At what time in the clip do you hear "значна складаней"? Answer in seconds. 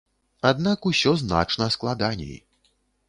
1.23-2.35